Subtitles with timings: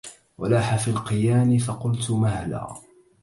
[0.37, 2.75] ولاح في القيان فقلت مهلا